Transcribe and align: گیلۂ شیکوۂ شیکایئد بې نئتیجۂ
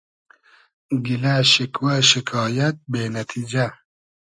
گیلۂ 1.05 1.33
شیکوۂ 1.51 1.93
شیکایئد 2.09 2.75
بې 2.91 3.01
نئتیجۂ 3.13 3.65